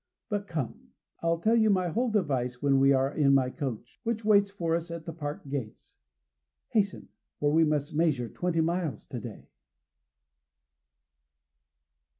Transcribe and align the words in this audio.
But 0.29 0.47
come, 0.47 0.93
I'll 1.21 1.37
tell 1.37 1.55
you 1.55 1.69
my 1.69 1.89
whole 1.89 2.09
device 2.09 2.59
when 2.59 2.79
we 2.79 2.91
are 2.91 3.13
in 3.13 3.35
my 3.35 3.51
coach, 3.51 3.99
which 4.01 4.25
waits 4.25 4.49
for 4.49 4.75
us 4.75 4.89
at 4.89 5.05
the 5.05 5.13
park 5.13 5.47
gates. 5.47 5.95
Hasten, 6.69 7.09
for 7.39 7.51
we 7.51 7.63
must 7.63 7.93
measure 7.93 8.27
twenty 8.27 8.61
miles 8.61 9.05
to 9.05 9.19
day." 9.19 9.47